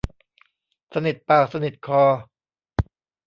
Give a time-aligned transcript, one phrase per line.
[0.93, 2.03] สนิทปากสนิทคอ